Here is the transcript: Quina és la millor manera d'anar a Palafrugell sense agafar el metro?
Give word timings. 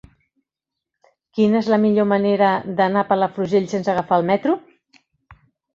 Quina 1.39 1.59
és 1.61 1.69
la 1.75 1.79
millor 1.85 2.09
manera 2.13 2.49
d'anar 2.81 3.05
a 3.07 3.09
Palafrugell 3.13 3.69
sense 3.77 3.95
agafar 3.97 4.21
el 4.25 4.31
metro? 4.35 4.61